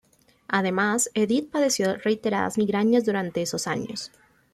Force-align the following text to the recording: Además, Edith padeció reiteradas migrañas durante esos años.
Además, 0.47 1.11
Edith 1.13 1.51
padeció 1.51 1.95
reiteradas 1.97 2.57
migrañas 2.57 3.05
durante 3.05 3.43
esos 3.43 3.67
años. 3.67 4.11